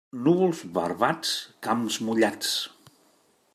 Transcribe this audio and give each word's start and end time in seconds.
Núvols 0.27 0.61
barbats, 0.77 1.35
camps 1.69 1.99
mullats. 2.07 2.57